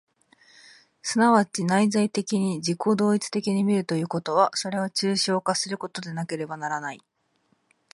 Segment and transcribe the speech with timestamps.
[1.03, 1.19] 即
[1.51, 7.01] ち内在的に自己同一的に見るということは、それを抽象化することでなければならない。